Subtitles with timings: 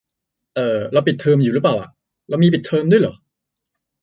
[0.55, 1.89] เอ่อ เราปิดเทอมอยู่รึเปล่าอ่ะ
[2.29, 3.15] เรามีปิดเทอมด้วยเหรอ?